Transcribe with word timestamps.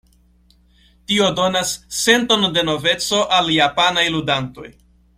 Tio 1.11 1.27
donas 1.41 1.73
senton 1.99 2.49
de 2.57 2.65
noveco 2.73 3.23
al 3.39 3.55
japanaj 3.61 4.11
ludantoj. 4.19 4.69